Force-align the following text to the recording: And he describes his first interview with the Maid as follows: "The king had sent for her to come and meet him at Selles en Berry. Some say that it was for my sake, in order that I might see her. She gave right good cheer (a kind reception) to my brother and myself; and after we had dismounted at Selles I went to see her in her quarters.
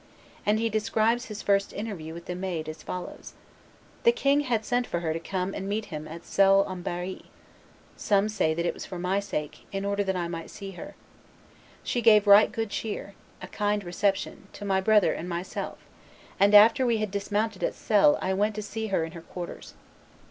And 0.47 0.57
he 0.59 0.67
describes 0.67 1.25
his 1.25 1.43
first 1.43 1.71
interview 1.73 2.15
with 2.15 2.25
the 2.25 2.33
Maid 2.33 2.67
as 2.67 2.81
follows: 2.81 3.35
"The 4.01 4.11
king 4.11 4.39
had 4.39 4.65
sent 4.65 4.87
for 4.87 5.01
her 5.01 5.13
to 5.13 5.19
come 5.19 5.53
and 5.53 5.69
meet 5.69 5.85
him 5.93 6.07
at 6.07 6.25
Selles 6.25 6.65
en 6.67 6.81
Berry. 6.81 7.25
Some 7.97 8.27
say 8.27 8.55
that 8.55 8.65
it 8.65 8.73
was 8.73 8.83
for 8.83 8.97
my 8.97 9.19
sake, 9.19 9.67
in 9.71 9.85
order 9.85 10.03
that 10.03 10.15
I 10.15 10.27
might 10.27 10.49
see 10.49 10.71
her. 10.71 10.95
She 11.83 12.01
gave 12.01 12.25
right 12.25 12.51
good 12.51 12.71
cheer 12.71 13.13
(a 13.43 13.47
kind 13.49 13.83
reception) 13.83 14.47
to 14.53 14.65
my 14.65 14.81
brother 14.81 15.13
and 15.13 15.29
myself; 15.29 15.77
and 16.39 16.55
after 16.55 16.83
we 16.83 16.97
had 16.97 17.11
dismounted 17.11 17.63
at 17.63 17.75
Selles 17.75 18.17
I 18.23 18.33
went 18.33 18.55
to 18.55 18.63
see 18.63 18.87
her 18.87 19.05
in 19.05 19.11
her 19.11 19.21
quarters. 19.21 19.75